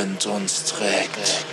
[0.00, 1.44] Rückenwind uns trägt.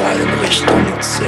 [0.00, 1.26] Geht es steil in Richtung 10.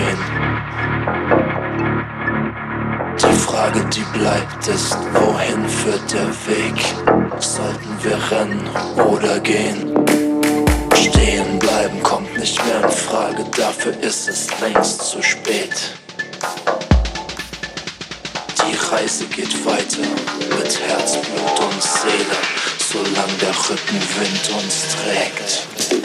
[3.18, 6.78] Die Frage, die bleibt, ist, wohin führt der Weg?
[7.38, 9.94] Sollten wir rennen oder gehen?
[10.94, 15.94] Stehen bleiben kommt nicht mehr in Frage, dafür ist es längst zu spät.
[18.58, 20.06] Die Reise geht weiter
[20.56, 22.38] mit Herzblut und Seele,
[22.78, 26.01] solange der Rückenwind uns trägt.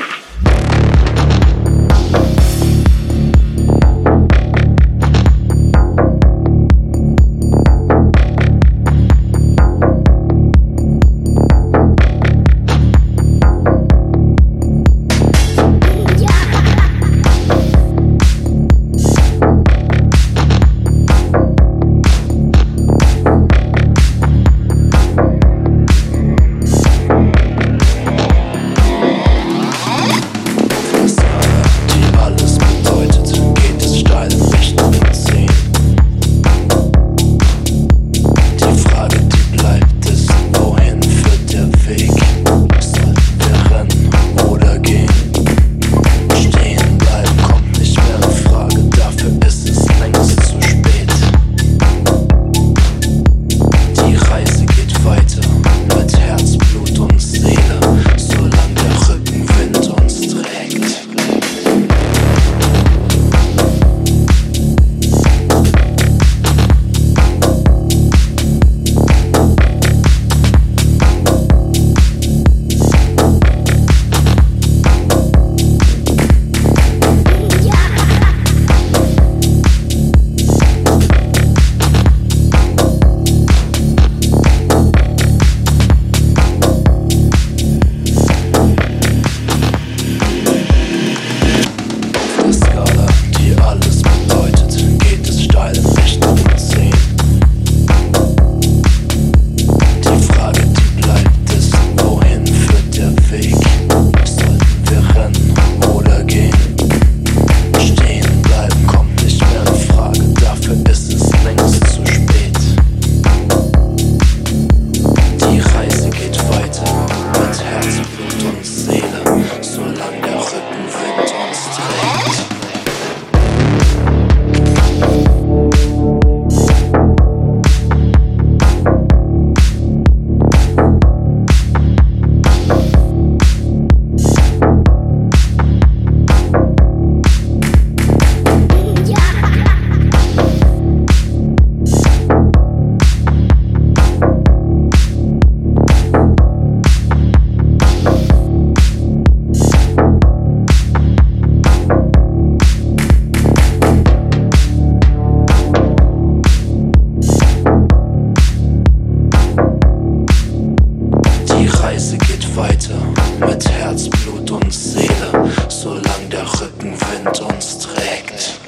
[164.18, 168.60] Herzblut und Seele, solange der Rückenwind uns trägt.